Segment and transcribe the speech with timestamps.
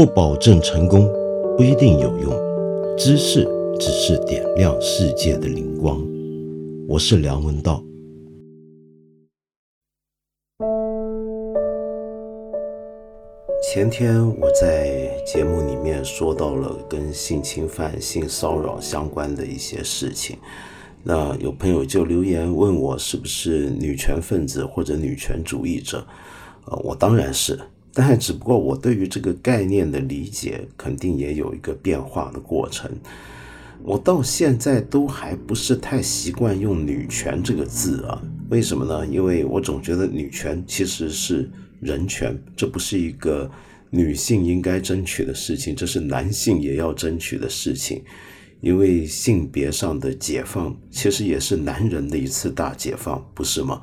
[0.00, 1.06] 不保证成功，
[1.58, 2.32] 不一定有用。
[2.96, 3.46] 知识
[3.78, 6.02] 只是点亮世界的灵光。
[6.88, 7.84] 我是梁文道。
[13.62, 20.38] 前天我在节目里面说到了跟性侵犯、性骚扰相关的一些事情，
[21.02, 26.06] 那有朋友就留言问我是不是女权分子或者女权主义者？
[26.64, 27.60] 呃，我当然是。
[27.92, 32.90] 但只不过我对于这个概念的理解，肯定也有一个变化的过程。
[33.82, 39.06] 我到现在都还不是太习惯用“女权”这个字啊，为什么呢？
[39.06, 41.50] 因为我总觉得女权其实是
[41.80, 43.50] 人权，这不是一个
[43.88, 48.02] 女性应该争取的事情，这是男性也要争取的事情。
[48.60, 53.80] 因为性别上的解放，其实也是男人的一次大解放，不是吗？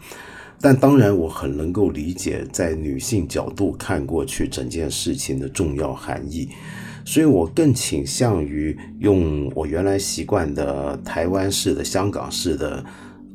[0.59, 6.49] 但当然，我很能够理解，在女性角度看过去整件事情的重要含义，
[7.05, 12.83] 所以我更倾向于用我原来习惯的台湾式的、香港式的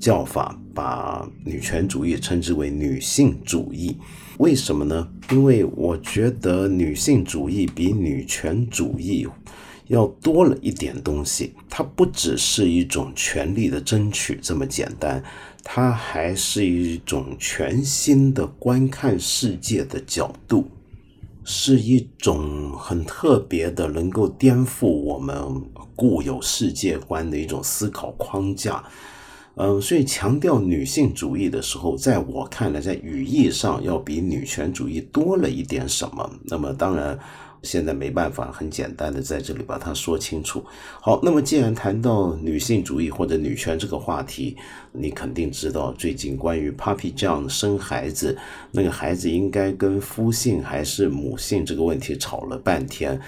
[0.01, 3.97] 叫法，把女权主义称之为女性主义。
[4.39, 5.09] 为什么呢？
[5.31, 9.29] 因为我觉得女性主义比女权主义
[9.89, 15.23] 要多了一点东西，它不只是一种权力的争取这么简单。
[15.65, 20.69] 它还是一种全新的观看世界的角度，
[21.45, 25.37] 是一种很特别的，能够颠覆我们
[25.95, 28.83] 固有世界观的一种思考框架。
[29.55, 36.29] 嗯，所以强调女性主义的时候，在我看来，在语义上要比女权主义多了一点什么。
[36.45, 37.19] 那么，当然。
[37.63, 40.65] 现在没办法很简单的在这里把它说清楚。
[41.01, 44.57] 好，那么既然谈到女性主义或者女权这个话题，
[44.93, 48.37] 你肯定知道最近关于 Papi 酱生孩子，
[48.71, 53.21] 那个孩子应该跟夫姓还是母姓这个问题吵了半天。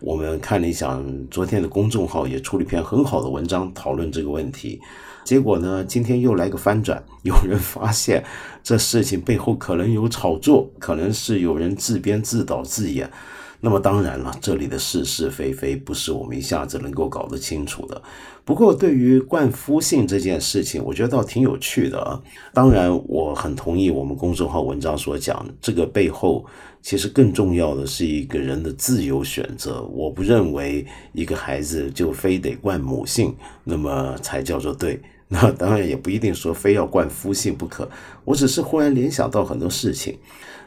[0.00, 0.98] 我们看了一下
[1.30, 4.80] 昨天的公众号也出了一篇很好的文章讨论这个问题。
[5.24, 8.24] 结果呢，今天又来个翻转，有人发现
[8.62, 13.10] 这事情背后可能有炒作，可能是有人自编自导自演。
[13.60, 18.00] 那么当然了，这里的是是非非不是我们一下子能够搞得清楚的。
[18.44, 22.20] 不过，对于冠夫姓这件事情，我觉得倒挺有趣的啊。
[22.54, 26.44] 当然，我很同意我们公众号文章所讲，这个背后
[26.80, 29.82] 其实更重要的是一个人的自由选择。
[29.92, 35.00] 我不认为一个孩子就非得冠母姓，那么才叫做对。
[35.32, 37.88] 那当然也不一定说非要冠夫姓不可。
[38.24, 40.18] 我只是忽然联想到很多事情。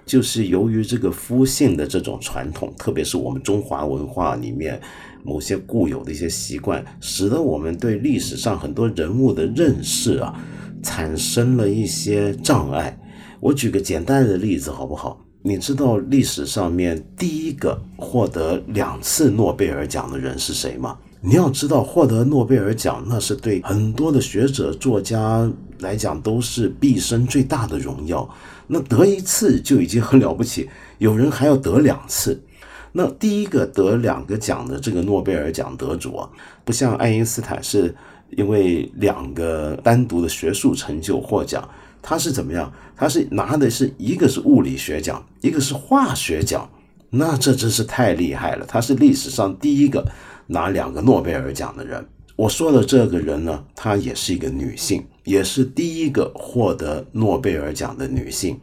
[0.05, 4.81] 就是由于这个夫姓的这种传统，特别是我们中华文化里面
[5.23, 10.37] 某些固有的一些习惯，使得我们对历史上很多人物的认识啊，
[10.81, 12.99] 产生了一些障碍。
[13.39, 15.25] 我举个简单的例子好不好？
[15.41, 20.97] 你知道历史上面第一个获得两次诺贝尔奖的人是谁吗？
[21.25, 28.29] 你要知道，获得诺贝尔奖那是对很多的学者作家来讲都是毕生最大的荣耀。
[28.67, 32.43] 那得一次就已经很了不起，有人还要得两次。
[32.91, 36.29] 那第一个得两个奖的这个诺贝尔奖得主啊，
[36.65, 37.95] 不像爱因斯坦是
[38.31, 41.67] 因为两个单独的学术成就获奖，
[42.01, 42.69] 他是怎么样？
[42.97, 46.69] 他是拿的是一个是物理学奖，一个是化学奖。
[47.15, 50.03] 那这真是太厉害了，他是历史上第一个
[50.47, 52.05] 拿两个诺贝尔奖的人。
[52.35, 58.59] 我说的这个人呢，她也是一个女性，也是第一个获得诺贝尔奖的女性。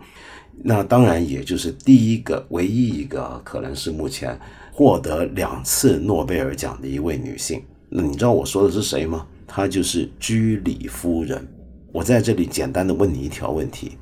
[0.62, 4.38] 那当然，也就是第一个、唯一一个，可能是目前
[4.72, 7.62] 获得两次诺贝尔奖的一位女性。
[7.88, 9.26] 那你知道我说的是谁吗？
[9.47, 11.47] 她就是居里夫人。
[11.92, 13.92] 我在这里简单的问你一条问题：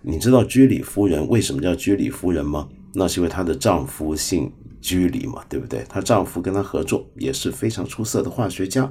[0.00, 2.68] 你知道居里夫人为什么叫居里夫人吗？
[2.94, 4.50] 那是因为她的丈夫姓。
[4.80, 5.84] 居里嘛，对不对？
[5.88, 8.90] 她丈夫跟她合作也是非常出色的化学家，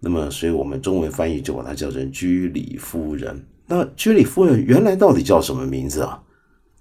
[0.00, 3.46] 那么所以我们中文翻译就把她叫成居里夫人。
[3.66, 6.22] 那居里夫人原来到底叫什么名字啊？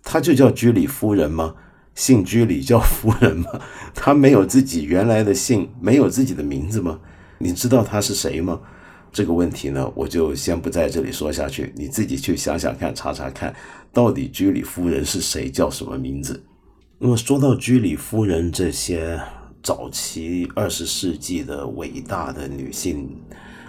[0.04, 1.56] 她就叫居里夫人吗？
[1.96, 3.62] 姓居里叫夫人吗？
[3.94, 7.00] 她没有自己原来的姓，没有自己的名字吗？
[7.38, 8.62] 你知道她是谁吗？
[9.12, 13.54] 这个问题呢，我就先不在这里说下去，你自己去想想看，查查看，
[13.92, 16.44] 到底居里夫人是谁，叫什么名字？
[17.01, 19.18] 那么说到居里夫人这些
[19.63, 23.10] 早期二十世纪的伟大的女性，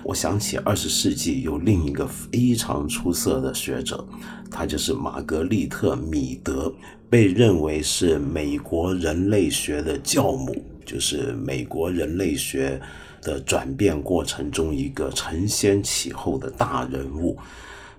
[0.03, 4.05] 我想起二十世纪有另一个非常出色的学者，
[4.51, 6.75] 她就是玛格丽特·米德，
[7.09, 12.81] 被认为是美国人类学的教母，就是美国人类学
[13.23, 17.39] 的转变过程中一个承先启后的大人物。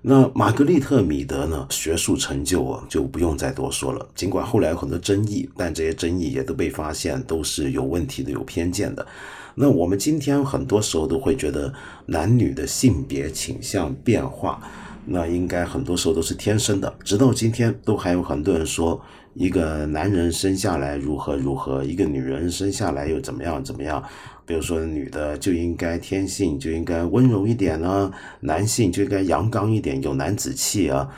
[0.03, 1.67] 那玛格丽特·米德呢？
[1.69, 4.03] 学术成就啊，就不用再多说了。
[4.15, 9.05] 尽管后来有很多争议，但这些争议也都被发现都是有问题的、有偏见的。
[9.53, 11.71] 那我们今天很多时候都会觉得
[12.07, 14.59] 男女的性别倾向变化，
[15.05, 16.91] 那应该很多时候都是天生的。
[17.03, 18.99] 直到今天，都还有很多人说，
[19.33, 24.03] 一个男人生下来如何如何，一个女人生下来又怎么样怎么样。
[24.45, 28.11] 比如说，女的就应该天性就应该温柔一点啊，
[28.41, 31.09] 男性就应该阳刚一点，有男子气啊。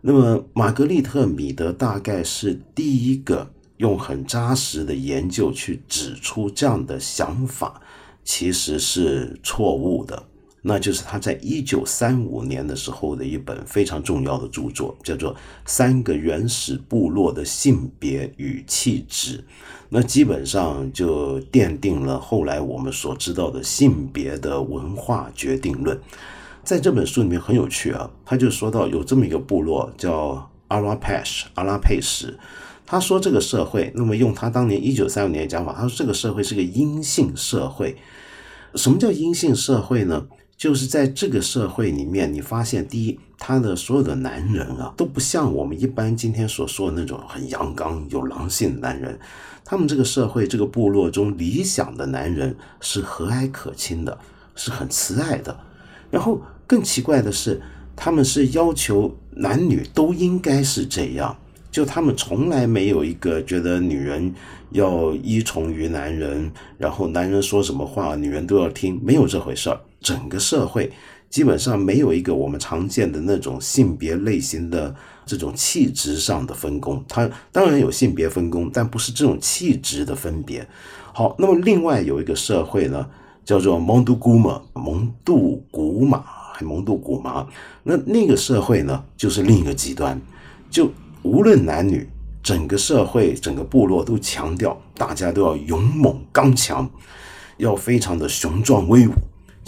[0.00, 7.80] 那么，玛格丽特·米德大概是第一个用很扎实的研究去指出这样的想法
[8.24, 10.22] 其实是错误的。
[10.62, 15.32] 那就是他在一九三五年的时候的一本非常重要的著作，叫做
[15.64, 19.38] 《三个原始部落的性别与气质》。
[19.88, 25.98] 那基本上就奠定了后来我们所知道的性别的文化决定论。
[26.64, 32.36] 在这本书里面很有趣啊，他就说到有这么一个部落叫阿拉佩什，阿拉佩什。
[32.84, 37.96] 他说这个社会，那么用他当年一九三五年的讲法，他说这个社会是个阴性社会。
[38.74, 40.26] 什么叫阴性社会呢？
[40.58, 49.16] 就是在这个社会里面，你发现第一，他的所有的男人啊，都不像我们一般今天所说的那种很阳刚、有狼性的男人。
[49.64, 54.18] 他们这个社会、这个部落中理想的男人是和蔼可亲的，
[54.56, 55.56] 是很慈爱的。
[56.10, 57.62] 然后更奇怪的是，
[57.94, 61.36] 他们是要求男女都应该是这样，
[61.70, 64.34] 就他们从来没有一个觉得女人
[64.70, 69.78] 要依从于男人，然后男人说什么话，女人都要听，没有这回事儿。
[70.00, 70.92] 整个社会
[71.30, 74.94] 基本上没有一个我们常见的那种性别类型的。
[75.28, 80.66] 这种气质上的分工，它当然有性别分工，但不是这种气质的分别。
[81.12, 83.06] 好，那么另外有一个社会呢，
[83.44, 86.24] 叫做蒙都古马，蒙杜古马，
[86.54, 87.46] 还蒙杜古马。
[87.82, 90.18] 那那个社会呢，就是另一个极端，
[90.70, 90.90] 就
[91.20, 92.08] 无论男女，
[92.42, 96.88] 整个社会、整个部落都强调，大家都要勇猛刚强，
[97.58, 99.12] 要非常的雄壮威武。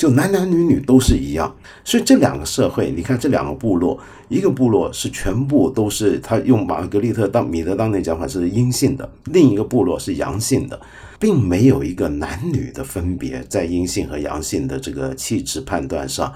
[0.01, 1.55] 就男男女女都是一样，
[1.85, 4.01] 所以这两个社会，你看这两个部落，
[4.31, 10.81] 一个部落是全部都是他用玛格丽特当米德当年讲法是阴性的，另一个部落是阳性的，
[11.19, 16.33] 并没有一个男女的分别在阴性和阳性的这个气质判断上，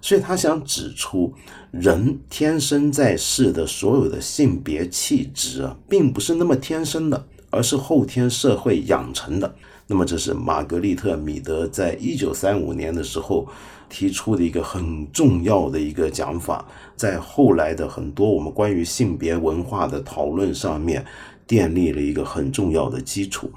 [0.00, 1.34] 所以他想指出，
[1.70, 9.54] 人天生在世的所有的性别气质啊，并不是那么天生的，而是后天社会养成的。
[9.92, 13.46] 那么，这是玛格丽特·米德在一九三五年的时候
[13.90, 16.64] 提出的一个很重要的一个讲法，
[16.96, 21.04] 在后来的很多我们关于性别文化的讨论上面，
[21.46, 23.50] 建立了一个很重要的基础。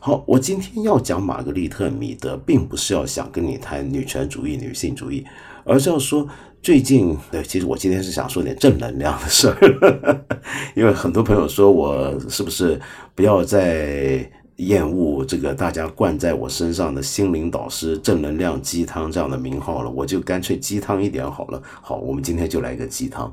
[0.00, 5.22] 好，我今天要讲玛格丽特·米德，并不是要想跟你谈女权主义、女性主义，
[5.62, 6.26] 而是要说
[6.62, 10.24] 最近，对，其实我今天是想说点正能量的事儿，
[10.74, 12.80] 因为很多朋友说我是不是
[13.14, 14.26] 不要再。
[14.56, 21.62] 厌恶这个大家灌在我身上的心灵导师、正能量鸡汤这样的名号了，我就干脆鸡汤一点好了。
[21.80, 23.32] 好，我们今天就来个鸡汤。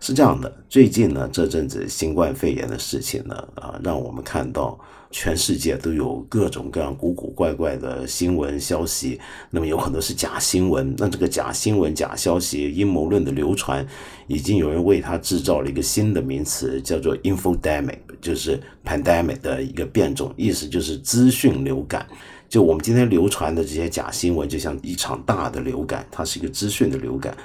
[0.00, 4.78] 是这样的，最近呢这阵子新冠肺炎的事情呢，啊，让我们看到。
[5.12, 9.18] 全世界都有各种各样古古怪怪的新闻消息，
[9.50, 10.94] 那么有很多是假新闻。
[10.98, 13.86] 那这个假新闻、假消息、阴谋论的流传，
[14.26, 22.04] 已经有人为它制造了一个新的名词，叫做 “infodemic”，就是 “pandemic” 的一个变种，意思就是资讯流感。
[22.48, 27.36] 就我们今天流传的这些假新闻，就像一场大的流感，它是一个资讯的流感。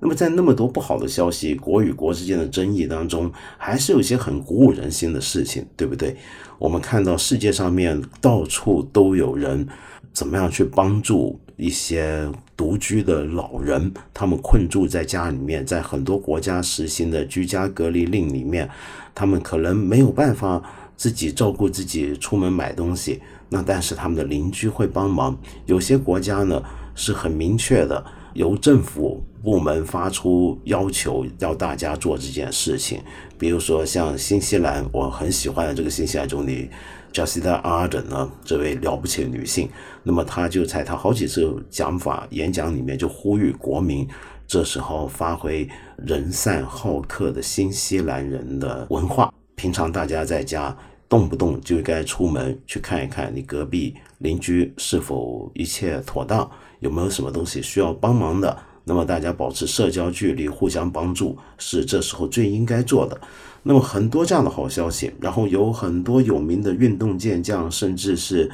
[0.00, 6.16] 那么在那么多不好的消息、国与国之间的争议当中，还是有一些很鼓舞人心的事情，对不对？
[6.58, 9.66] 我们看到世界上面到处都有人
[10.12, 12.26] 怎么样去帮助一些
[12.56, 18.68] 独居的老人，他们困住在家里面，在很多国家实行的居家隔离令里面，
[19.14, 20.62] 他们可能没有办法
[20.96, 25.38] 自己照顾自己出门买东西，那但是他们的邻居会帮忙。
[25.66, 26.62] 有些国家呢
[26.94, 28.02] 是很明确的。
[28.34, 33.00] 由政府部门发出要求，要大家做这件事情。
[33.36, 36.70] 比如说，像新西兰，我很喜欢的这个新西兰总理
[37.12, 39.68] Jacinda Ardern 呢，这位了不起的女性，
[40.02, 44.08] 那么她就在她好几次讲法演讲里面，就呼吁国民
[44.46, 49.32] 这时候发挥人善好客的新西兰人的文化。
[49.54, 50.76] 平常大家在家，
[51.08, 56.50] 动不动就该出门去看一看你隔壁邻居是否一切妥当。
[56.78, 58.56] 有没有什么东西需要帮忙的？
[58.84, 63.20] 那么大家保持社交距离，互相帮助，是这时候最应该做的。
[63.62, 68.50] 那么很多这样的好消息，然后有很多有名的运动健将，甚至是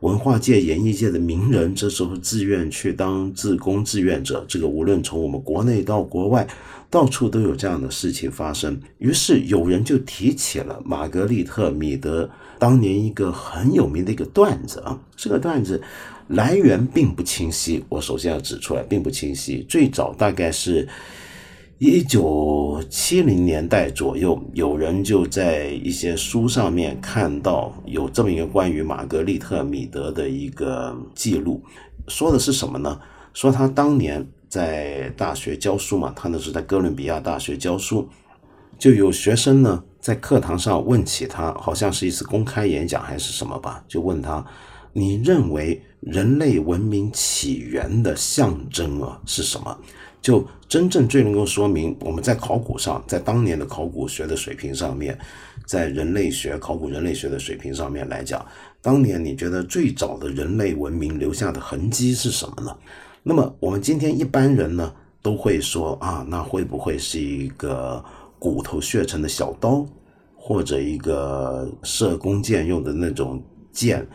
[0.00, 4.44] 文化界、演艺界的名人，这时候自愿去当自工志愿者。
[4.48, 6.48] 这个无论从我们国内到国外，
[6.88, 8.80] 到处都有这样的事情发生。
[8.96, 15.82] 于是有人就提起了玛格丽特·米德当年一个很有名的一个段子啊，这个段子
[16.28, 17.84] 来源并不清晰。
[17.88, 19.64] 我首先要指出来，并不清晰。
[19.68, 20.88] 最早大概是。
[21.80, 31.62] 一九七零年代左右，有人就在一些书上面看到有这么一个关于玛格丽特·米德的一个记录，
[32.08, 33.00] 说的是什么呢？
[33.32, 38.08] 说他当年在大学教书嘛，他那是在哥伦比亚大学教书，
[38.76, 44.44] 就有学生呢在课堂上问起他，好像是一次公开演讲还是什么吧，就问他：
[44.92, 49.78] 你认为人类文明起源的象征啊是什么？
[50.20, 55.16] 就真正最能够说明我们在考古上，在当年的考古学的水平上面，
[55.64, 58.44] 在人类学考古人类学的水平上面来讲，
[58.82, 62.76] 当年你觉得最早的人类文明留下的痕迹是什么呢？
[63.22, 68.04] 那么我们今天一般人呢都会说啊，那会不会是一个
[68.38, 69.86] 骨头削成的小刀，
[70.36, 74.06] 或者一个射弓箭用的那种箭？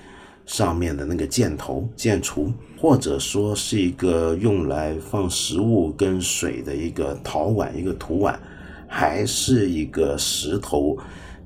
[0.45, 8.39] 上面的那个箭头、箭锄，或者说是一个用来放食物跟水的一个陶碗、一个土碗，
[8.87, 10.97] 还是一个石头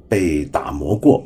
[0.10, 1.26] 被打磨过，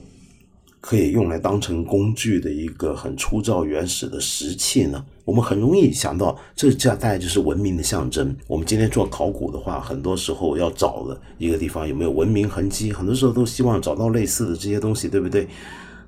[0.80, 5.04] 可以用来当成工具的一个很粗糙原始的石器呢？
[5.24, 8.36] 我们很容易想到，这这大概就是文明的象征。
[8.48, 15.48] 我们今天做考古的话，很多时候要找的一个地方有没有文明痕迹，很多时候都希望找到类似的这些东西，对不对？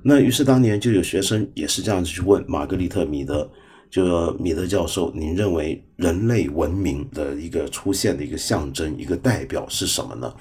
[0.03, 3.49] 那于是当年就有学生也是这样子去问玛格丽特·米德，
[3.89, 10.33] 就说米德教授，您认为人类文明的一个出现的一个象征、一个代表是什么呢？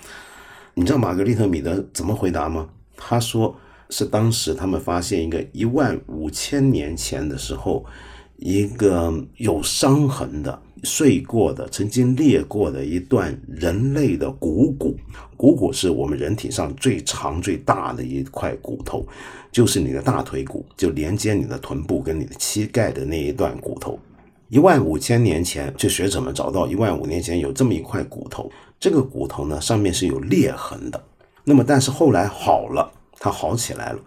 [0.74, 2.68] 你知道玛格丽特·米德怎么回答吗？
[2.96, 3.56] 他说
[3.90, 7.84] 是当时他们发现一个一万五千年前的时候，
[8.36, 10.60] 一个有伤痕的。
[10.82, 14.96] 碎过的、曾经裂过的一段人类的股骨，
[15.36, 19.06] 股骨是我们人体上最长最大的一块骨头，
[19.50, 23.98] 就是你的大腿骨，就连接你的臀部跟你的膝盖的那一段骨头。
[24.48, 31.02] 一万五千年前，就学者们找到一万五年前有这么一块骨头，这个骨头呢上面是有裂痕的，
[31.44, 33.98] 那么但是后来好了，它好起来了。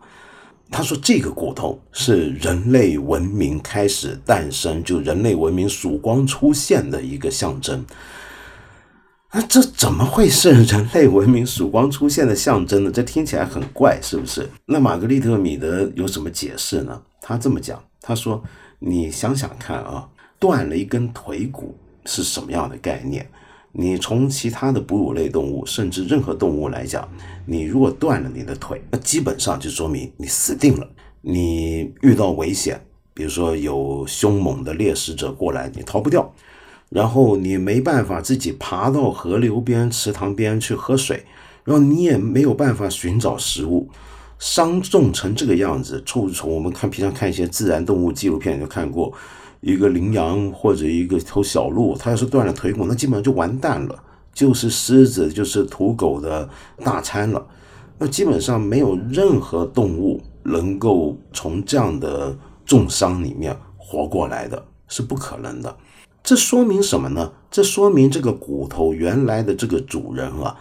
[0.72, 7.86] 他说：“这个骨头是人类文明开始诞生，就人类文明曙光出现的一个象征。
[9.32, 12.92] 那这怎么会是人类文明曙光出现的象征呢？
[12.92, 14.50] 这听起来很怪，是不是？
[14.66, 17.02] 那玛格丽特·米德有什么解释呢？
[17.22, 18.44] 他这么讲：他说，
[18.80, 23.30] 你想想看啊，断了一根腿骨是什么样的概念？”
[23.78, 27.06] 你从其他的哺乳类动物，甚至任何动物来讲，
[27.46, 30.88] 你如果断了你的腿，那基本上就说明你死定了。
[31.22, 32.80] 你遇到危险，
[33.14, 36.34] 比如说有凶猛的猎食者过来，你逃不掉。
[36.90, 41.26] 然后你没办法自己爬到河流边、池塘边去喝水，
[41.66, 43.90] 然后你也没有办法寻找食物。
[44.40, 49.12] 伤重成这个样子，处处我们看平常看一些自然动物纪录片就看过。
[49.66, 56.48] 一个羚羊或者一个头小鹿，它要是断了腿骨，那基本上就完蛋了，就是狮子，就是土狗的
[56.84, 57.44] 大餐了。
[57.98, 65.76] 那基本上没有任何动物能够从这样的重伤里面活过来的，是不可能的。
[66.24, 67.34] 这说明什么呢？
[67.50, 70.56] 这说明这个骨头原来的这个主人啊，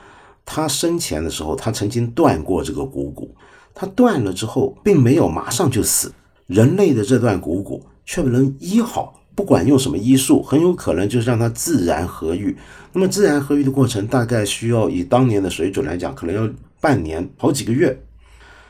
[0.46, 3.34] 他生前的时候，他曾经断过这个股骨，
[3.74, 6.14] 他断了之后，并没有马上就死。
[6.46, 7.84] 人类的这段股骨。
[8.04, 12.56] 却不能医好，不管用什么医术，很有可能就是让它自然合愈。
[12.92, 16.48] 那么自然合愈的过程，大概需要以当年的水准来讲，可能要
[16.80, 18.00] 半年、好几个月。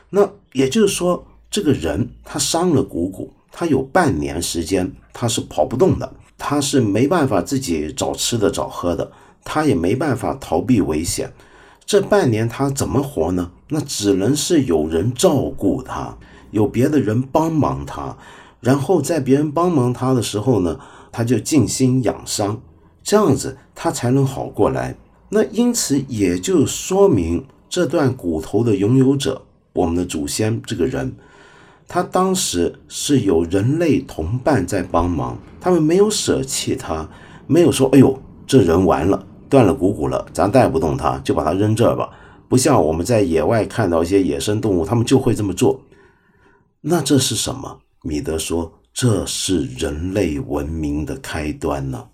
[0.09, 9.11] 那也就是说，这个人他伤了股骨，他有半年时间他是跑不动的，他是没办法自己找吃的、找喝的，
[9.43, 11.31] 他也没办法逃避危险。
[11.85, 13.51] 这半年他怎么活呢？
[13.69, 16.17] 那只能是有人照顾他，
[16.49, 18.17] 有别的人帮忙他。
[18.65, 20.79] 然后在别人帮忙他的时候呢，
[21.11, 22.59] 他就静心养伤，
[23.03, 24.95] 这样子他才能好过来。
[25.29, 29.43] 那因此也就说明这段骨头的拥有者，
[29.73, 31.15] 我们的祖先这个人，
[31.87, 37.07] 他当时是有人类同伴在帮忙，他们没有舍弃他，
[37.45, 42.09] 没有说哎呦这人完了，断了股骨了，咱带不动他，就把他扔这儿吧。
[42.49, 45.81] 不像我们在野外看到一些野生动物，他们就会这么做。
[46.81, 47.77] 那这是什么？
[48.05, 52.07] 米德说：“这是人类文明的开端呢。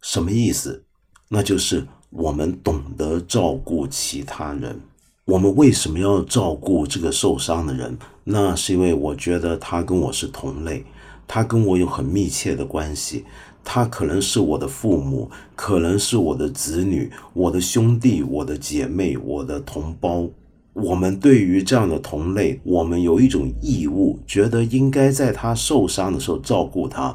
[0.00, 0.82] 什么意思？
[1.28, 4.80] 那就是我们懂得照顾其他人。
[5.26, 7.98] 我们为什么要照顾这个受伤的人？
[8.24, 10.86] 那是因为我觉得他跟我是同类，
[11.28, 13.26] 他跟我有很密切的关系。
[13.62, 20.30] 他可能是我的父母，可能是我的子女，我的兄弟，我的姐妹，我的同胞。
[20.74, 27.14] 我们对于这样的同类，我们有一种义务，觉得应该在他受伤的时候照顾他。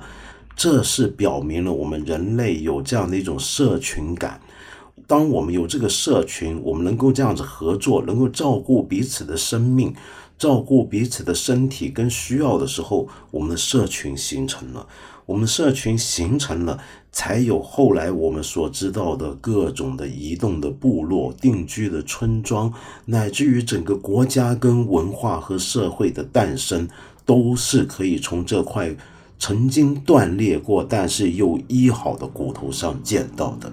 [0.56, 4.42] 这是表明了我们人类有这样的一种社群感。
[5.08, 9.94] 当我们有这个社群，我们能够这样子合作，能够照顾彼此的生命，
[10.38, 14.88] 照顾彼此的身体跟需要的时候，我们的社群形成了。
[15.30, 16.80] 我们社群形成了，
[17.12, 22.74] 才有后来我们所知道的各种的移动的部落、定居的村庄，
[23.06, 26.90] 乃至于整个国家跟文化和社会的诞生，
[27.28, 28.90] 都是可以从这块
[29.38, 33.72] 曾经断裂过但是又医好的骨头上见到的。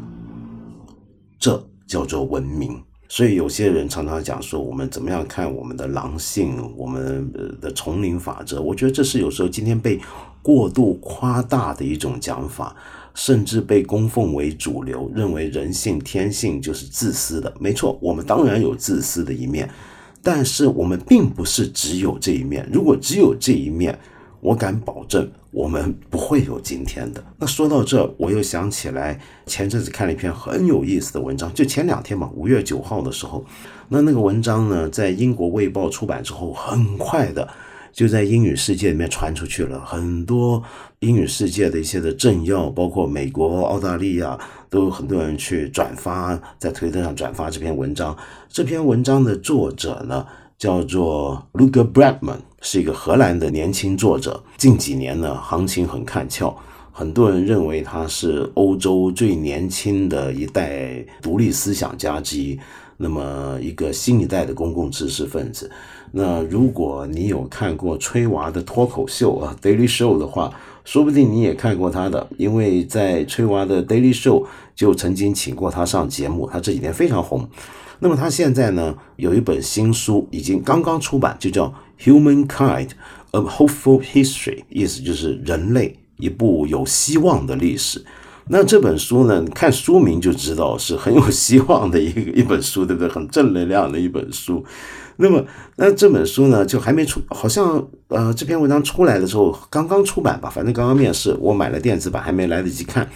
[1.39, 2.79] 这叫做文明。
[3.09, 7.33] 所以有些人常常讲说，我们怎么样看我们的狼性，我们
[7.63, 8.61] 的丛林法则？
[8.61, 9.99] 我觉得这是有时候今天被
[10.47, 12.77] 过度夸大的一种讲法，
[13.15, 17.53] 甚至被供奉为主流，认为人性天性就是自私的。
[17.59, 19.69] 没错，我们当然有自私的一面，
[20.23, 22.65] 但是我们并不是只有这一面。
[22.73, 23.99] 如果只有这一面，
[24.41, 27.21] 我敢保证，我们不会有今天的。
[27.39, 33.45] 那说到这，我又想起来前阵子看了一篇很有意思的文章，就前两天嘛，五月九号的时候，
[33.89, 37.49] 那那个文章呢，在英国《卫报》出版之后，很快的
[37.97, 39.83] 就在英语世界里面传出去了。
[39.87, 40.63] 很多
[40.99, 44.39] 英语世界的一些的政要，包括美国、澳大利亚，
[44.69, 48.15] 都有很多人去转发，在推特上转发这篇文章。
[48.51, 50.27] 这篇文章的作者呢？
[50.59, 54.43] 叫做 Luca Bradman，是一个荷兰的年轻作者。
[54.59, 56.55] 近几年呢，行情很看俏，
[56.93, 62.59] 很多人认为他是欧洲最年轻的一代独立思想家之一。
[62.99, 65.71] 那么，一个新一代的公共知识分子。
[66.13, 70.53] 那如果你有看过崔娃的脱口秀啊，《Daily Show》的话，
[70.85, 74.45] 说不定你也看过他的，因为在崔娃的《Daily Show》
[74.75, 76.49] 就曾经请过他上节目。
[76.51, 77.49] 他这几年非常红。
[77.99, 82.91] 那么他现在呢有一本新书已经刚刚出版，就叫《Humankind:
[83.33, 88.05] A Hopeful History》，意思就是人类一部有希望的历史。
[88.49, 93.09] 那这本书呢，看书名就知道是很有希望的一个一本书，对不对？
[93.09, 94.65] 很正能量的一本书。
[95.17, 95.45] 那么
[95.77, 103.09] 那这本书呢，就还没出，好像呃这篇文章出来的时候刚刚出版吧，反正刚刚面世，我买了电子版，还没来得及看。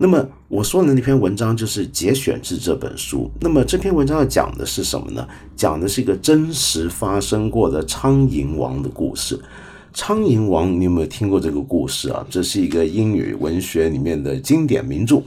[0.00, 3.28] 那么我说的那篇文章就是节选自这本书。
[3.40, 5.26] 那么这篇文章要讲的是什么呢？
[5.56, 9.40] 讲的是一个真实发生过的苍蝇王的故事。
[9.92, 12.24] 苍蝇王，你有没有听过这个故事啊？
[12.30, 15.20] 这是一个英语文学里面的经典名著。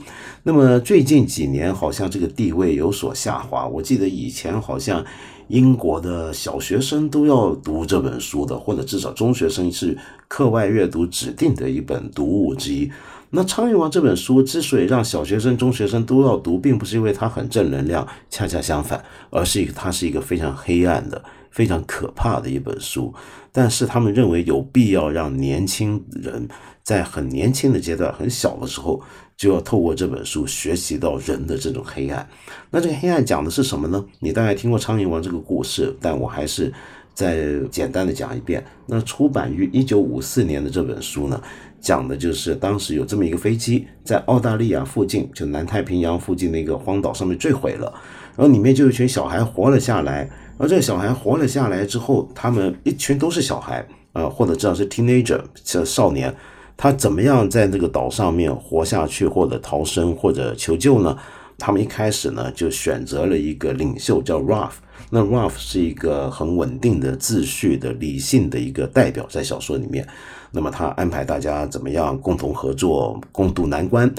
[0.44, 3.66] 那么最近几年好像这个地位有所下滑。
[3.66, 5.04] 我记得以前好像
[5.52, 12.90] 英国的小学生都要读这本书的，或者至少中学生是课外阅读指定的一本读物之一。
[13.28, 23.12] 那《苍蝇王》这本书之所以让小学生、中学生都要读，并不是因为它很正能量，恰恰相反，而是它是一个非常黑暗的、非常可怕的一本书。
[23.52, 26.48] 但是他们认为有必要让年轻人
[26.82, 29.02] 在很年轻的阶段、很小的时候，
[29.42, 32.24] 就要透过这本书学习到人的这种黑暗。
[32.70, 34.04] 那这个黑暗讲的是什么呢？
[34.20, 36.72] 你大概听过《苍蝇王》这个故事，但我还是
[37.12, 38.64] 再简单的讲一遍。
[38.86, 41.42] 那出版于一九五四年的这本书呢？
[41.80, 47.92] 讲的就是当时有这么一个飞机在澳大利亚附近，就南太平洋附近的一个荒岛上面坠毁了，
[48.36, 50.30] 然后里面就有一群小孩活了下来。
[50.56, 56.32] 而这个小孩活了下来之后，他们一群都是小孩啊，或者至少是 teenager，是少年。
[56.76, 61.16] 他怎么样在那个岛上面活下去，或者逃生，或者求救呢？
[61.58, 64.72] 他们一开始呢就选择了一个领袖叫 Ralph。
[65.10, 70.06] 那 Ralph 是一个很稳定的、秩序的、理性的一个代表，在小说里面。
[70.50, 74.12] 那么他安排大家怎么样共同合作，共度难关。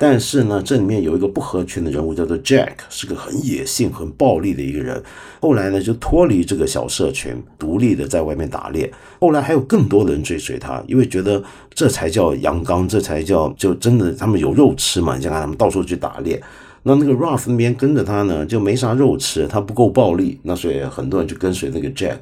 [0.00, 5.02] 但是呢，这里面有一个不合群的人物，叫做 Jack，是个很野性、很暴力的一个人。
[5.40, 8.88] 后来呢，就脱离这个小社群，独立的在外面打猎。
[9.18, 11.42] 后来还有更多的人追随他，因为觉得
[11.74, 15.16] 这才叫阳刚，这才叫就真的他们有肉吃嘛。
[15.16, 16.40] 你想看他们到处去打猎，
[16.84, 22.18] 那那个 Ralph 那边跟着他呢，就没啥肉吃，他不够暴力，那所以很多人就跟随那个 Jack。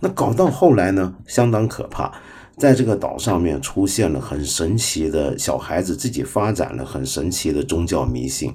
[0.00, 2.12] 那搞到后来呢，相当可怕。
[2.60, 8.52] 在这个岛上面出现了很神奇的小孩子自己发展了很神奇的宗教迷信，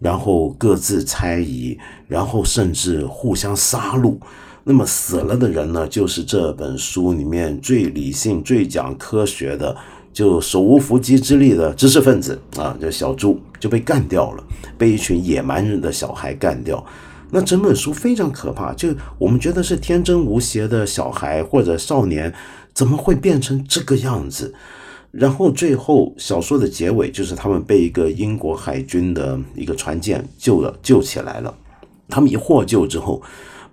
[0.00, 1.76] 然后各自猜疑，
[2.08, 4.16] 然后甚至互相杀戮。
[4.64, 9.76] 那么死了的人呢，就是这本书里面最理性、最讲科学的，
[10.14, 14.42] 就手无缚鸡之力的知识分子啊，这小猪就被干掉了，
[14.78, 16.82] 被一群野蛮人的小孩干掉。
[17.30, 18.88] 那整本书非常可怕，就
[19.18, 22.32] 我们觉得是天真无邪的小孩或者少年。
[22.74, 24.54] 怎么会变成这个样子？
[25.10, 31.54] 然后最后小说的结尾就是他们被一个英国海军的一个船舰救了，救起来了。
[32.08, 33.22] 他们一获救之后，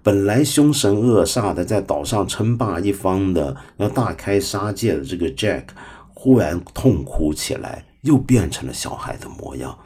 [0.04, 5.64] 本来凶神恶煞的在岛上称霸一方的要大开杀戒的这个 Jack，
[6.14, 9.78] 忽然痛哭起来，又变成了小孩的模样。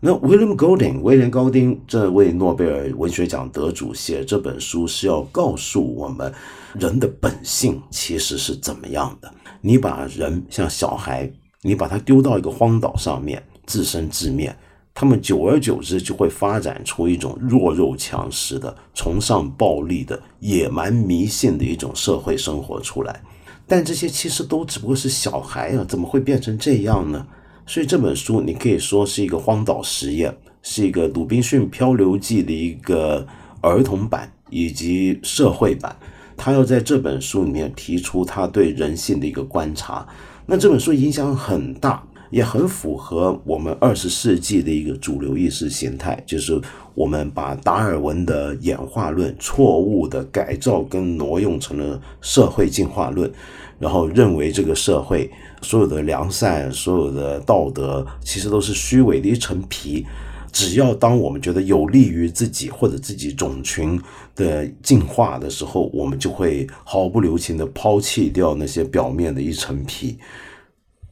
[0.00, 6.32] 那 William Golding 威廉高丁这位诺贝尔文学奖得主写这本书是要告诉我们，
[6.78, 9.32] 人的本性其实是怎么样的。
[9.60, 11.30] 你把人像小孩，
[11.62, 14.54] 你把他丢到一个荒岛上面，自生自灭，
[14.94, 23.22] 他们久而久之就会发展出一种弱肉强食的、崇尚暴力的、野蛮迷信的一种社会生活出来。
[23.66, 27.26] 但这些其实都只不过是小孩啊，怎么会变成这样呢？
[27.66, 33.26] 所以这本书你可以说是一个荒岛实验，是一个《鲁滨逊漂流记》的一个
[33.60, 35.96] 儿童版以及社会版。
[36.36, 40.06] 他要在这本书里面提出他对人性的一个观察。
[40.46, 46.60] 那这本书影响很大，也很符合我们二十世纪的一个主流意识形态，就是
[46.94, 53.30] 我们把达尔文的演化论错误的改造跟挪用成了社会进化论，
[53.78, 55.30] 然后认为这个社会。
[55.62, 60.06] 所有的良善，所有的道德，其实都是虚伪的一层皮。
[60.56, 64.00] 只要当我们觉得有利于自己或者自己种群
[64.34, 70.16] 的进化的时候，我们就会毫不留情的抛弃掉那些表面的一层皮。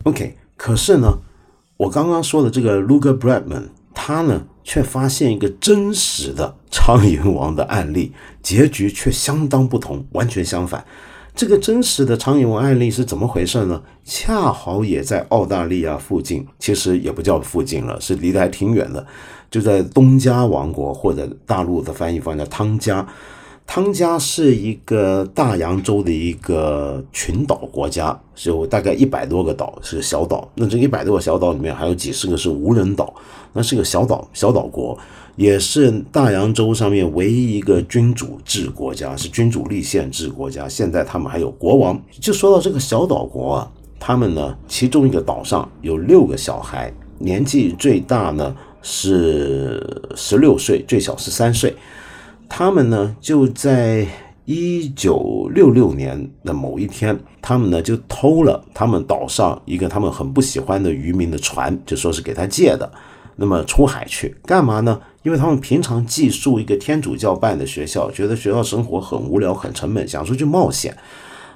[0.04, 1.18] OK，可是呢，
[1.76, 10.83] 我刚刚说的这个 Luger Bradman，他呢却发现一个真实的苍蝇王的案例，结局却相当不同，完全相反。
[11.35, 13.83] 这个真实的苍蝇王案例是怎么回事呢？
[14.05, 19.05] 恰好也在澳大利亚附近，其实也不叫附近了，是离得还挺远的，
[19.51, 23.05] 就在东加王国或者大陆的翻译方叫汤加。
[23.66, 30.49] 汤加是一个大洋洲的一个群岛国家，有大概一百多个岛，是小岛。
[30.55, 33.12] 那这一百多个小岛里面还有几十个是无人岛，
[33.55, 34.97] 那是个小岛小岛国。
[35.37, 40.68] 也是大洋洲上面唯一一个君主制国家，是君主立宪制国家。
[40.68, 42.01] 现在他们还有国王。
[42.20, 51.75] 就说到这个小岛国啊，他们呢，其中一个岛上有六个小孩，年纪最大呢是十六岁，最小是三岁。
[52.49, 54.07] 他们呢就在
[54.44, 62.88] 一九六六年的某一天，他们呢就偷了他们岛上一个他们很不喜欢的渔民的船，就说是给他借的。
[63.37, 65.01] 那么出海去干嘛呢？
[65.25, 70.95] 因为他们平常寄宿一个天主教办的学校，觉得学校生活很无聊、很沉闷，想出去冒险。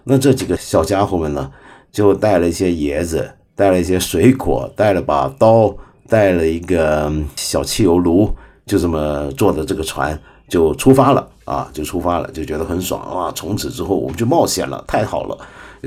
[0.05, 1.51] 那这几个小家伙们呢，
[1.93, 5.77] 就带了一些椰子，带了一些水果，带了把刀，
[6.09, 13.31] 带了一个小汽油炉，就这么坐着这个船就出发了啊，就出发了，就觉得很爽啊！
[13.37, 15.39] 从此之后我们就冒险了，太好了！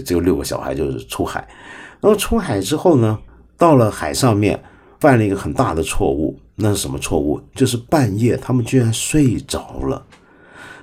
[0.06, 1.48] 只有六个小孩就是出海，
[2.00, 3.18] 然后出海之后呢，
[3.58, 4.62] 到了海上面。
[5.00, 7.42] 犯了一个很大的错误，那是什么错误？
[7.56, 10.06] 就是半夜他们居然睡着了，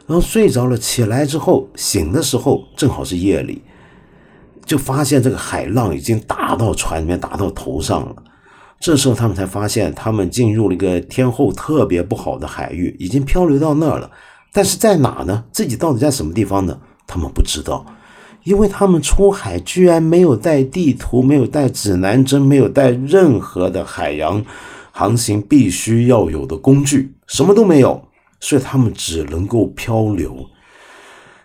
[0.07, 3.62] 然后睡着了，起来之后醒的时候正好是夜里，
[4.64, 8.14] 就发现这个海浪已经打到船里面，打到头上了。
[8.81, 14.11] 这时候他们才发现，他们进入了一个天候特别不好的海域，已经漂流到那儿了。
[14.53, 15.45] 但是在哪呢？
[15.53, 16.79] 自己到底在什么地方呢？
[17.07, 17.85] 他们不知道。
[18.45, 24.43] 因为他们出海居然没有带地图，没有带指南针，没有带任何的海洋
[24.99, 28.09] 航行必须要有的工具，什么都没有，
[28.41, 30.45] 所以他们只能够漂流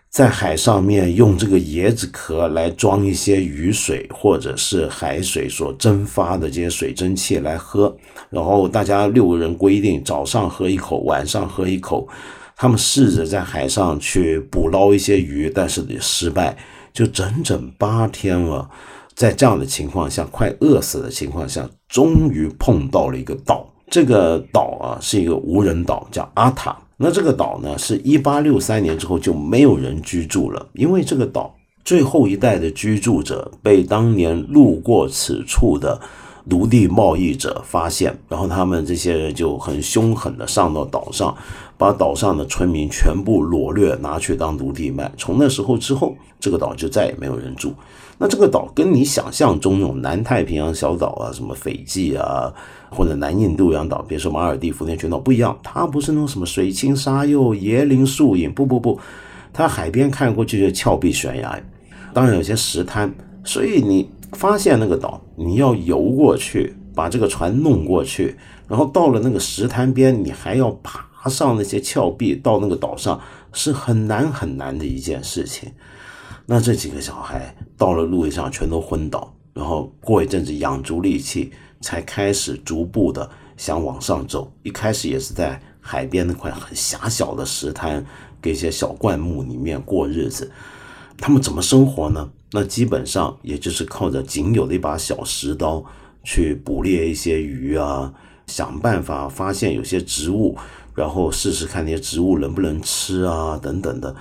[0.10, 7.96] 在海上面，用这个椰子壳来装一些雨水或者是海水所蒸发的这些水蒸气来喝。
[8.32, 12.08] 然后大家六个人规定早上喝一口，晚上喝一口。
[12.56, 16.58] 他们试着在海上去捕捞一些鱼，但是也失败。
[16.92, 18.68] 就整整八天了，
[19.16, 23.66] 在这样的情况下，快饿死的情况下，终于碰到了一个岛。
[23.90, 26.76] 这个岛啊，是一个无人岛，叫阿塔。
[26.98, 31.54] 那这个岛呢，是一八六三年之后就没有人居住了，因为这个岛
[31.86, 36.00] 最后一代的居住者被当年路过此处的
[36.46, 41.36] 奴隶贸易者发现，然后他们这些人就很凶狠的上到岛上。
[41.76, 45.12] 把岛上的村民全部掳掠，拿去当奴隶卖。
[45.18, 47.74] 从那时候之后，这个岛就再也没有人住。
[48.18, 52.54] 那这个岛跟你想象中那种南太平洋小岛啊，什么斐济啊，
[52.90, 55.58] 或者南印度洋岛，比如说马尔地夫那群岛不一样。
[55.64, 59.00] 它不是那种什么水清沙幼、椰林树影，不不不，
[59.52, 61.62] 它海边看过去就峭壁悬崖，
[62.14, 63.14] 当然有些石滩。
[63.44, 68.36] 所以你发现那个岛，你要游过去，把这个船弄过去，
[68.68, 70.78] 然后到了那个石滩边，你还要。
[71.26, 73.18] 爬上那些峭壁到那个岛上
[73.54, 75.72] 是很难很难的一件事情。
[76.46, 81.52] 那这几个小孩到了路上全都昏倒，然后过一阵子养足力气，
[81.82, 84.52] 才开始逐步的想往上走。
[84.62, 88.06] 一开始也是在海边那块很狭小的石滩，
[88.42, 90.52] 跟一些小灌木里面过日子。
[91.18, 92.30] 他们怎么生活呢？
[92.52, 95.84] 那基本上也就是靠着仅有的一把小石刀
[96.24, 98.14] 去捕猎一些鱼啊，
[98.48, 100.58] 想办法发现有些植物，
[100.94, 104.14] 然后试试看那些植物能不能吃啊，等等的。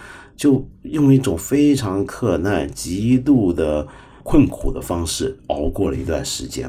[0.42, 3.86] 就用一种非常困难、极度的
[4.24, 6.68] 困苦的方式熬过了一段时间。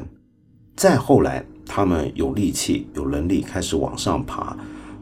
[0.76, 4.56] 再后来，他们有力气、有能力开始往上爬，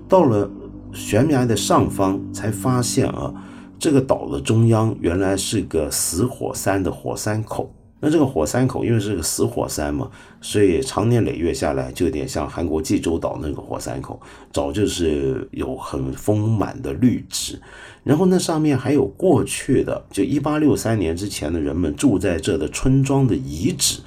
[0.09, 0.51] 到了
[0.95, 3.35] 悬崖的上方，才发现啊，
[3.79, 7.71] 这个岛的中央原来是个死火山的火山口。
[8.05, 10.11] 那这个火山口因为是个死火山嘛，
[10.41, 14.21] 所以常年累月下来，就有点像韩国济州岛那个火山口，
[14.53, 17.63] 早就是有很丰满的绿植。
[18.03, 24.01] 然后那上面还有过去的，就一八六三年之前的人们住在这的村庄的遗址，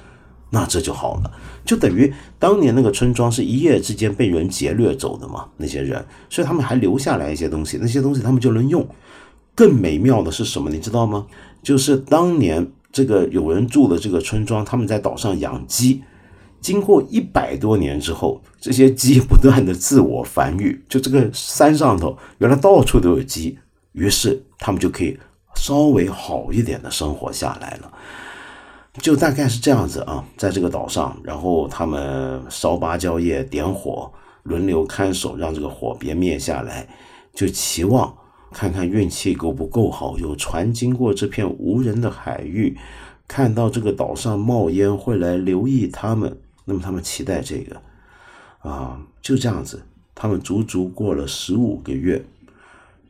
[0.50, 1.32] 那这就好了，
[1.64, 8.86] 就等于当年那个村庄是一夜之间被人劫掠走的嘛，那些人，所以他们还留下来一些东西，那些东西他们就能用。
[9.54, 11.26] 更美妙的是什么，你知道吗？
[11.62, 12.70] 就是当年。
[12.96, 16.02] 这个有人住的这个村庄，他们在岛上养鸡，
[16.62, 23.58] 经过一百多年之后，这些鸡不断的自我繁育，就这个山上头原来到处都有鸡，
[23.92, 25.14] 于是他们就可以
[25.56, 27.92] 稍微好一点的生活下来了，
[29.02, 34.10] 就大概是这样子啊，在这个岛上，然后他们烧芭蕉叶，点火，
[34.44, 36.88] 轮流看守，让这个火别灭下来，
[37.34, 38.16] 就期望。
[38.56, 42.74] 看看运气够不够好，有船经过这片无人的海域，
[43.28, 46.34] 看到这个岛上冒烟，会来留意他们。
[46.64, 47.76] 那么他们期待这个
[48.60, 49.82] 啊，就这样子，
[50.14, 52.24] 他们足足过了十五个月。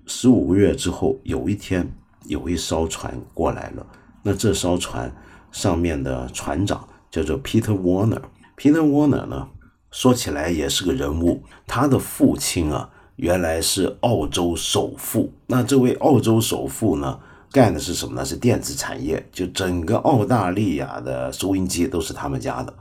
[0.05, 1.89] 十五个月之后，有一天
[2.25, 3.87] 有一艘船过来了。
[4.25, 5.15] 那这艘船
[5.53, 8.23] 上面的船长叫做 Peter Warner。
[8.57, 9.49] Peter Warner 呢，
[9.93, 12.91] 说起来也是个人物，他的父亲啊。
[13.16, 17.18] 原来是澳洲首富，那这位澳洲首富呢，
[17.50, 18.22] 干的是什么呢？
[18.22, 22.74] 是电子产业，就整个澳大利亚的收音机都是他们家的，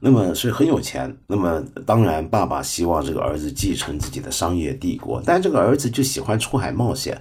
[0.00, 1.16] 那么是很有钱。
[1.26, 7.18] 那么当然，爸爸希望这个儿子继承自己的商业帝国，但这个儿子就喜欢出海冒险，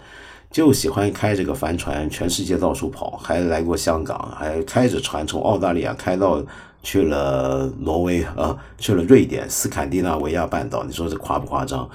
[0.51, 6.43] 就喜欢开这个帆船，全世界到处跑，还来过香港，还开着船从澳大利亚开到
[6.83, 11.89] 去了挪威啊，去了瑞典斯堪的纳维亚半岛，你说这夸不夸张？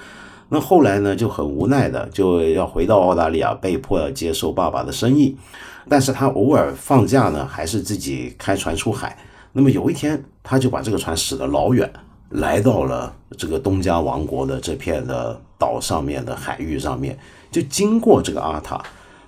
[0.49, 5.35] 那后来呢，就很无奈的就要回到澳大利亚，被迫要接受爸爸的生意。
[5.89, 9.17] 但是他偶尔放假呢，还是自己开船出海。
[9.51, 11.91] 那么有一天，他就把这个船驶得老远，
[12.29, 17.17] 来到了这个东加王国的这片的岛上面的海域上面，
[17.51, 18.81] 就经过这个阿塔。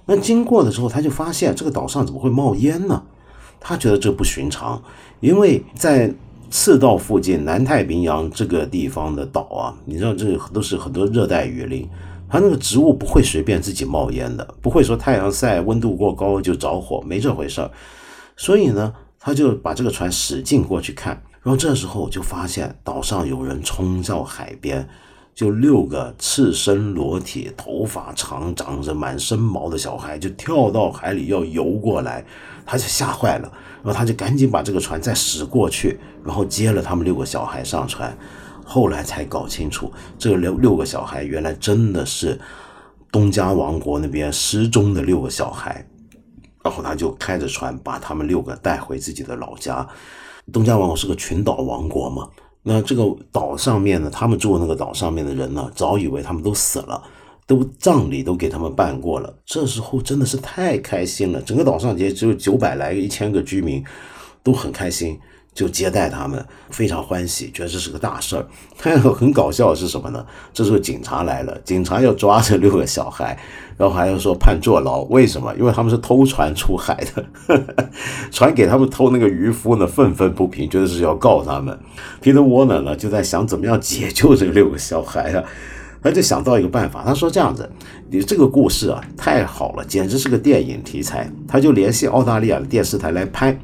[0.05, 3.03] 那经过的时候，他就发现这个岛上怎么会冒烟呢？
[3.59, 4.81] 他觉得这不寻常，
[5.19, 6.13] 因为在。
[6.49, 11.87] 赤道附近，南太平洋这个地方的岛啊，你知道这都是很多热带雨林，
[12.27, 17.69] 它那个植物不会随便自己冒烟的，不会说太阳晒温度过高就着火，没这回事儿。
[18.35, 24.87] 所以呢，他就把这个船使劲过去看，然后这时候就发现岛上有人冲到海边，
[25.35, 32.25] 就六个赤身裸体、头发长、长着满身毛的小孩就跳到海里要游过来，
[32.65, 33.51] 他就吓坏了。
[33.83, 38.17] 然后他就赶紧把这个船再驶过去，然后接了他们六个小孩上船。
[38.65, 42.39] 后来才搞清楚，这六六个小孩原来真的是
[43.11, 45.85] 东家王国那边失踪的六个小孩。
[46.61, 49.87] 然后他就开着船把他们六个带回自己的老家。
[50.51, 52.27] 东家王国是个群岛王国嘛，
[52.63, 57.01] 那这个岛上面呢，他们住的那个岛上面的人呢，早以为他们都死了。
[57.49, 61.41] 都葬礼都给他们办过了，这时候真的是太开心了。
[61.41, 63.83] 整个岛上也只有九百来个、一千个居民，
[64.43, 65.19] 都很开心，
[65.51, 68.45] 就接待他们，非常欢喜，觉得这是个大事儿。
[68.83, 70.23] 但很搞笑的是什么呢？
[70.53, 73.35] 这时候警察来了，警察要抓这六个小孩，
[73.75, 75.01] 然后还要说判坐牢。
[75.09, 75.51] 为什么？
[75.55, 77.25] 因为他们是偷船出海的，
[78.29, 81.75] 船给他们偷那个渔夫呢，愤愤不平，觉得是要告他们。
[82.21, 85.43] 皮特沃纳呢，就在想怎么样解救这六个小孩啊。
[86.01, 87.69] 他就想到一个办法，他说：“这样子，
[88.09, 93.59] 你这个故事啊，太好了，简直是个电影题材。”他就联系澳大利亚的电视台来拍，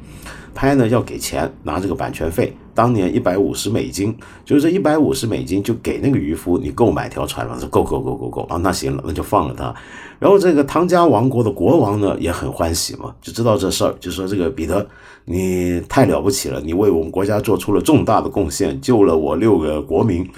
[0.54, 2.54] 拍呢要给钱，拿这个版权费。
[2.74, 9.74] 当年一百五十美金，就是这一百五十美金就给那个渔夫，你购买条船了，说够够够够够啊，那行了，那就放了他。
[10.18, 14.86] 然后这个汤加王国的国王呢也很欢喜嘛，就知道这事儿，就说这个彼得，
[15.24, 20.28] 你太了不起了，你为我们国家做出了重大的贡献，救了我六个国民。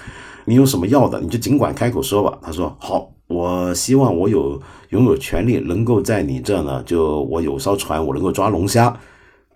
[0.45, 2.37] 你有什么要的，你就尽管开口说吧。
[2.41, 8.95] 他说：“好，我希望我有拥有权利，能够在你这呢，就我有艘船，我能够抓龙虾。”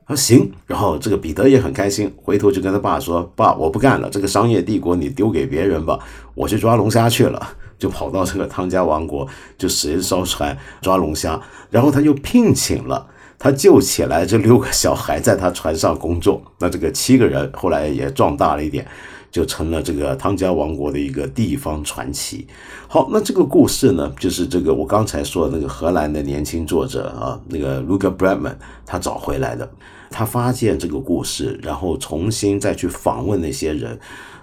[0.06, 5.98] 他说行，然后这个彼得也很开心，回头就跟他爸说：“爸，我不干了，这个商业帝国你丢给别人吧，
[6.36, 13.06] 我去抓龙虾去了。”就跑到这个汤加王国，就使劲烧船抓龙虾，然后他就聘请了
[13.38, 16.42] 他救起来这六个小孩在他船上工作。
[16.60, 18.88] 那这个七个人后来也壮大了一点，
[19.34, 22.46] 就成了这个汤加王国的一个地方传奇。
[22.88, 29.68] 好，那这个故事呢，就是这个我刚才说的那个荷兰的年轻作者啊，那个 l u c a Bradman 他找回来的。
[30.12, 34.00] 他发现这个故事，然后重新再去访问那些人。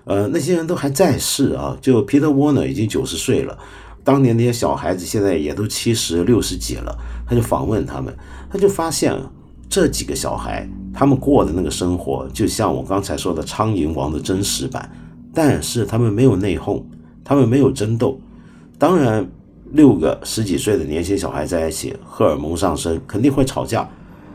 [0.06, 3.56] 呃，那些人都还在世啊，就皮特沃呢已经九十岁了，
[4.02, 6.98] 当年那些小孩子现在也都七十六十几了。
[7.28, 8.12] 他就访问他们，
[8.50, 9.14] 他就发现
[9.70, 14.90] 这几个小孩他们过的那个生活，就像我刚才说的《苍蝇王》的真实版，
[15.32, 16.82] 但是他们没有内讧，
[17.22, 18.18] 他们没有争斗。
[18.76, 19.30] 当然，
[19.70, 23.88] 六个十几岁的年轻小孩在一起，荷尔蒙上升，肯定会吵架，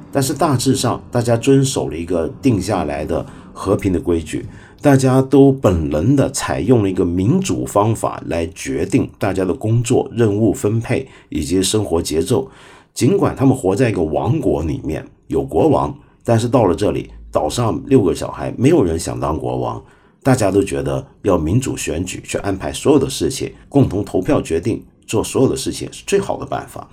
[0.10, 4.46] 但是大致上大家遵守了一个定下来的和平的规矩。
[4.82, 12.50] 大家都本能的采用了一个民主方法来决定大家的工作任务分配以及生活节奏。
[12.96, 19.84] 尽管他们活在一个王国里面，有国王，但是到了这里，岛上六个小孩没有人想当国王，
[20.24, 26.90] 大家都觉得要民主选举去安排所有的事情，共同投票决定做所有的事情是最好的办法。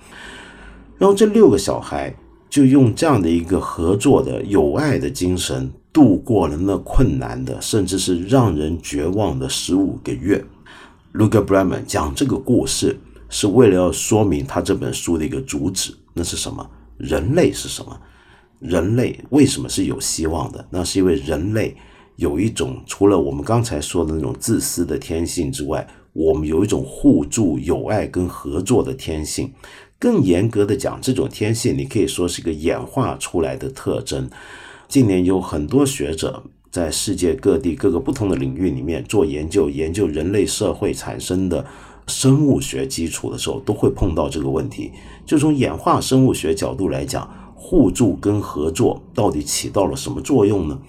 [0.99, 2.13] 然后这六个小孩
[2.49, 5.71] 就用这样的一个合作的友爱的精神。
[5.93, 10.43] 度过了那困难的，甚至是让人绝望的十五个月。
[11.11, 12.97] l u c a Bramman 讲这个故事，
[13.33, 15.91] 是为了要说明他这本书的一个主旨。
[16.13, 16.69] 那是什么？
[16.97, 17.99] 人类是什么？
[18.59, 20.63] 人类为什么是有希望的？
[20.69, 21.75] 那是因为人类
[22.17, 29.51] 有一种除了我们刚才说的那种自私的天性之外，我们有一种互助、友爱跟合作的天性。
[29.97, 34.29] 更严格的讲，这种天性你可以说是一个演化出来的特征。
[34.87, 41.65] 近年有很多学者在世界各地各个不同的领域里面做研究，研究人类社会产生的
[42.07, 44.91] 生物学基础的时候，都会碰到这个问题。
[45.25, 50.79] 就从演化生物学角度来讲，互助跟合作到底起到了什么作用呢？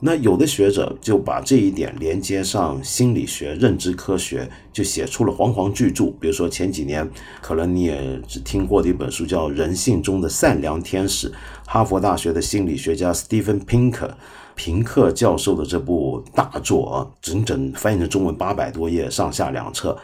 [0.00, 6.06] 那有的学者就把这一点连接上心理学、认知科学，就写出了煌煌巨著。
[6.20, 7.08] 比如说前几年
[7.40, 11.30] 可能你也只听过的一本书，叫《人性中的善良天使》。
[11.66, 14.10] 哈佛大学的心理学家 Stephen Pinker
[14.54, 19.96] 平克教授的这部大作啊，整整翻译成中文八百多页，上下两册，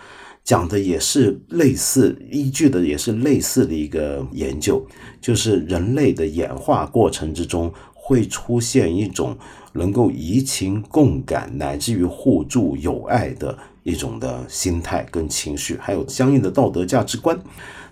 [0.45, 4.85] 讲的也是类似，依据的也是类似的一个研究，
[5.21, 9.37] 就是人类的演化过程之中会出现一种
[9.75, 17.39] 能够移情共感，乃至于互助友爱的一种的心态跟情绪，还有相应的道德价值观。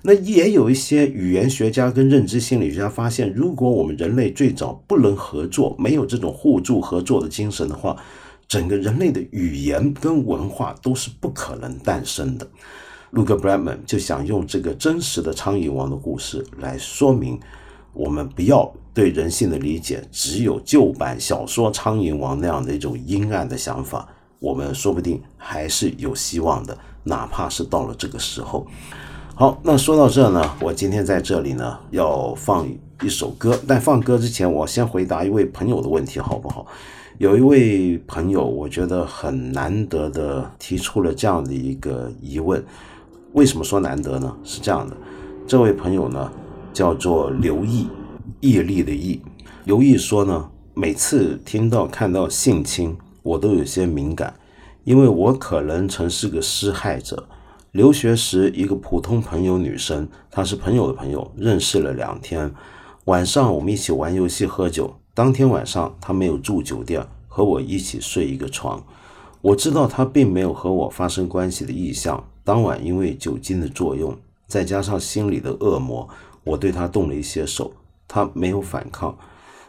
[0.02, 7.96] 那也有一些语言学家跟认知心理学家发现，如果我们人类最早不能合作，没有这种互助合作的精神的话，
[8.48, 12.48] 整个人类的语言跟文化都是不可能诞生的。
[13.10, 17.38] 卢克·布莱曼就想用这个真实的苍蝇王的故事来说明，
[17.92, 24.08] 我们不要对人性的理解只有旧版小说《苍蝇王》那样的一种阴暗的想法，
[24.38, 28.66] 我们说不定还是有希望的，哪怕是到了这个时候。
[29.34, 32.66] 好，那说到这呢，我今天在这里呢要放
[33.02, 36.66] 一首歌，但放歌之前，我先回答一位朋友的问题，好不好？
[37.18, 42.64] 有一位朋友，我觉得很难得的提出了这样的一个疑问，
[43.32, 44.36] 为什么说难得呢？
[44.42, 44.96] 是这样的，
[45.46, 46.30] 这位朋友呢
[46.72, 47.88] 叫做刘毅，
[48.40, 49.20] 毅力的毅。
[49.64, 54.34] 刘毅说呢，每次听到看到性侵，我都有些敏感，
[54.82, 57.28] 因为我可能曾是个施害者。
[57.72, 62.50] 留学时，一个普通朋友女生，她是朋友的朋友，认识了两天。
[63.08, 64.94] 晚上我们一起玩游戏、喝酒。
[65.14, 68.84] 当天晚上，他没有住酒店，和我一起睡一个床。
[69.40, 72.22] 我知道他并没有和我发生关系的意向。
[72.44, 74.14] 当晚因为酒精的作用，
[74.46, 76.06] 再加上心里的恶魔，
[76.44, 77.72] 我对她动了一些手，
[78.06, 79.16] 她没有反抗。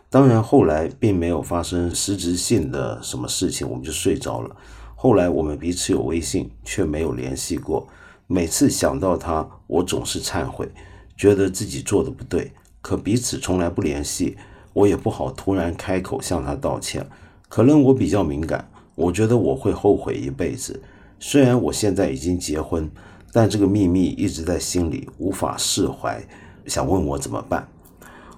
[0.09, 4.53] 当然后来并没有发生实质性的什么事情，我们就睡着了。
[4.97, 7.87] 后来我们彼此有微信，却没有联系过。
[8.27, 10.69] 每次想到他，我总是忏悔，
[11.15, 12.51] 觉得自己做的不对。
[12.81, 14.37] 可彼此从来不联系，
[14.73, 17.05] 我也不好突然开口向他道歉。
[17.47, 20.81] 可能我比较敏感，我觉得我会后悔一辈子。
[21.19, 22.89] 虽然我现在已经结婚，
[23.31, 26.21] 但这个秘密一直在心里，无法释怀。
[26.65, 27.67] 想问我怎么办？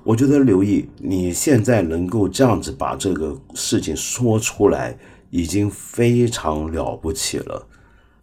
[0.04, 4.98] 我觉得刘毅，你现在能够这样子把这个事情说出来。
[5.34, 7.66] 已经非常了不起了，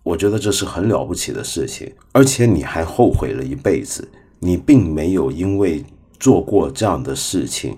[0.03, 4.07] 我觉得这是很了不起的事情，而且你还后悔了一辈子。
[4.41, 5.83] 你并没有因为
[6.19, 7.77] 做过这样的事情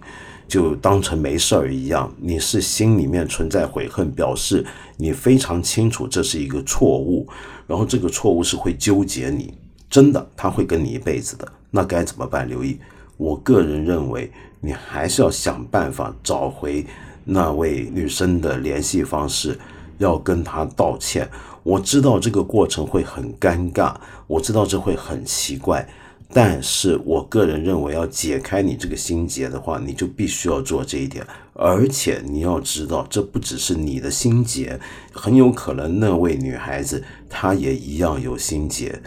[0.48, 2.12] 就当成没事儿一样。
[2.18, 4.66] 你是心里面存在悔恨，表示
[4.96, 7.26] 你非常清楚这是一个错误，
[7.66, 9.54] 然后这个错误是会纠结你，
[9.88, 11.46] 真的他会跟你一辈子的。
[11.70, 12.48] 那该怎么办？
[12.48, 12.78] 刘毅，
[13.16, 14.30] 我个人认为
[14.60, 16.84] 你还是要想办法找回
[17.24, 19.56] 那位女生的联系方式，
[19.98, 21.30] 要跟她道歉。
[21.62, 23.94] 我知道这个过程会很尴尬，
[24.26, 25.86] 我知道这会很奇怪，
[26.32, 31.26] 但是我个人认为，要解开你这个心结的话，你就必须要做这一点。
[31.54, 34.78] 而且你要知道，这不只是你的心结，
[35.12, 39.02] 很有可能那位女孩子她也一样有心结。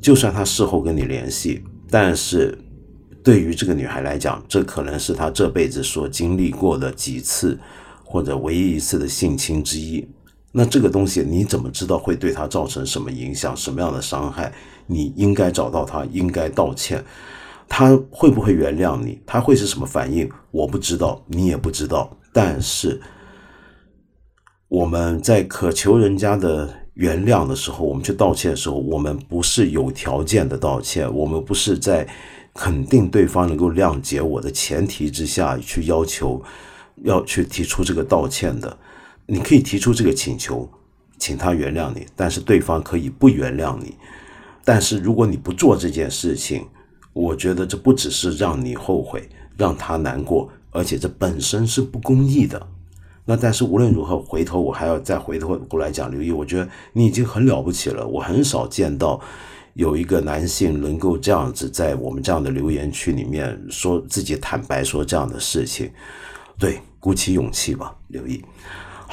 [0.00, 2.56] 就算她事后跟你联系，但是
[3.24, 7.58] 对于这个女孩来讲，这可能是她这辈子所经历过的几次
[8.04, 10.06] 或者唯一一次的性侵之一。
[10.52, 14.52] 那这个东西你怎么知道会对他造成什么影响、什么样的伤害？
[14.86, 17.04] 你应该找到他，应该道歉。
[17.68, 19.18] 他会不会原谅你？
[19.24, 20.30] 他会是什么反应？
[20.50, 22.14] 我不知道，你也不知道。
[22.32, 23.00] 但是
[24.68, 32.06] 我们在渴求人家的原谅的时候，我们去道歉的时候，我们不是有条件的道歉，我们不是在
[32.52, 36.42] 肯定对方能够谅解我的前提之下去要求
[37.04, 38.76] 要去提出这个道歉的。
[39.24, 40.68] 你可以提出这个请求，
[41.16, 43.96] 请他原谅你，但是对方可以不原谅你。
[44.64, 46.66] 但是如果你不做这件事情，
[47.12, 52.68] 我觉得这不只是让你后悔，让他难过，而且这本身是不公义的。
[53.24, 58.06] 那但是无论如何，回头我还要再回头过来讲刘毅，我觉得你已经很了不起了。
[58.06, 59.20] 我很少见到
[59.74, 65.90] 有一个男性能够这样子在我们这样的留言区里面说自己坦白说这样的事情。
[66.58, 68.42] 对，鼓起勇气吧，刘毅。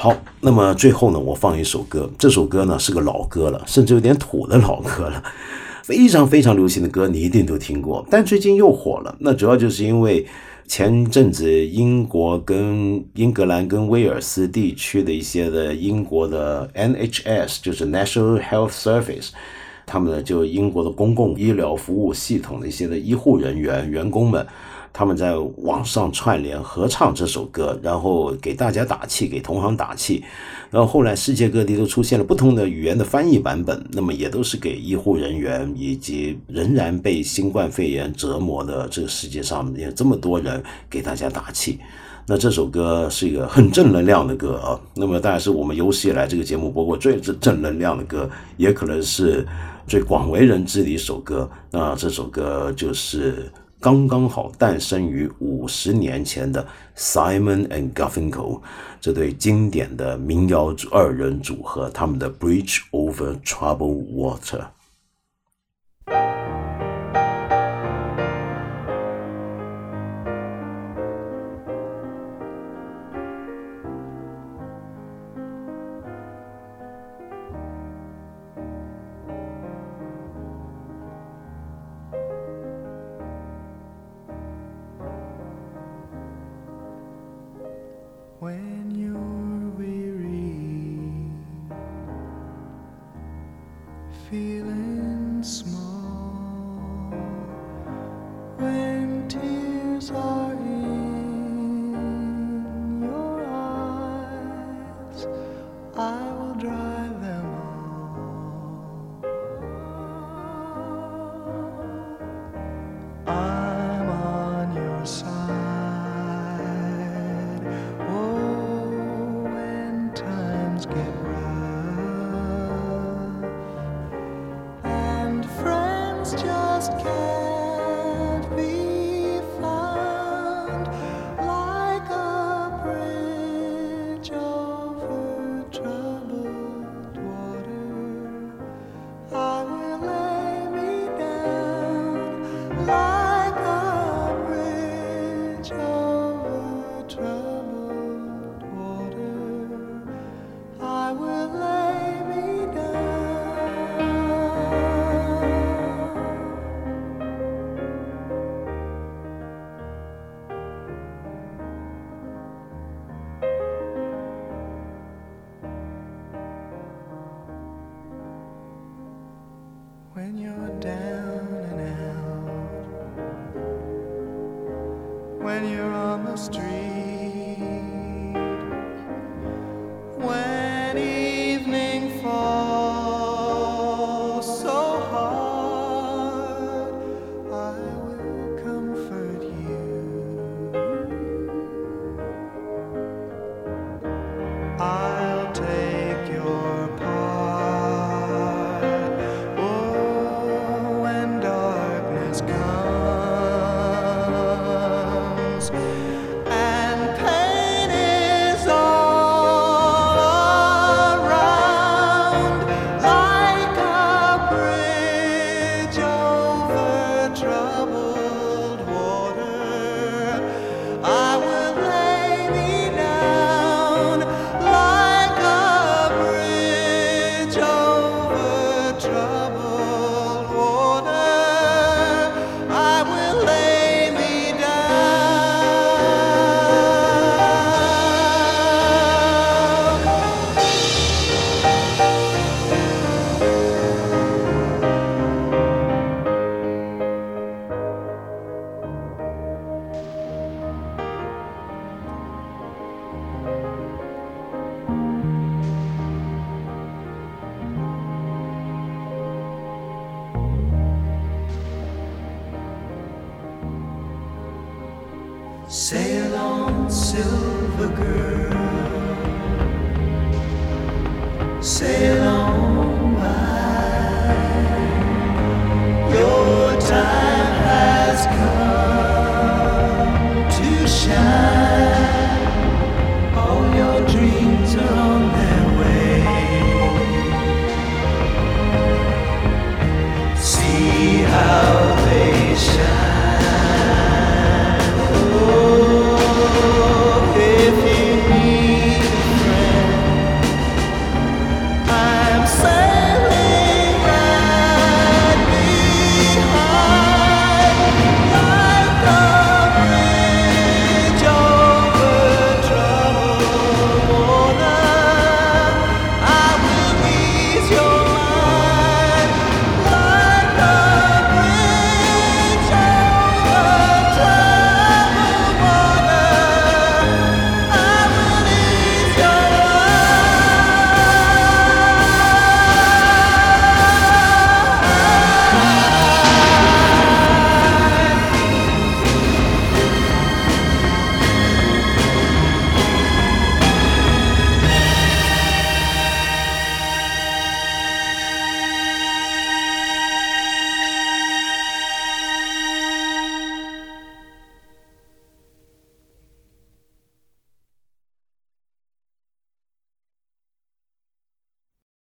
[0.02, 2.10] 好，那么最后呢，我放一首歌。
[2.18, 5.22] 这首歌呢是个老歌了，甚至有点土的老歌了，
[5.84, 8.02] 非常非常流行的歌，你一定都听过。
[8.10, 10.26] 但最近又火了，那主要就是因为
[10.66, 19.28] 前阵子英国跟英格兰跟威尔斯地区的一些的英国的 NHS，就是 National Health Service，
[19.84, 24.46] 他们呢就英国的公共医疗服务系统的一些的医护人员员工们。
[24.92, 30.24] 他们在网上串联合唱这首歌，然后给大家打气，给同行打气。
[30.70, 41.78] 然后后来世界各地都出现了不同的语言的翻译版本，那么也都是给医护人员以及仍然被新冠肺炎折磨的这个世界上有这么多人给大家打气。
[42.26, 44.78] 那这首歌是一个很正能量的歌啊。
[44.94, 49.44] 那么当然是我们有史以来这个节目播过最正正能量的歌，也可能是
[49.88, 51.50] 最广为人知的一首歌。
[51.70, 53.50] 那这首歌就是。
[53.80, 58.60] 刚刚好诞生于五十年前的 Simon and Garfunkel
[59.00, 64.66] 这对经典的民谣二人组合，他们的 Bridge Over Troubled Water。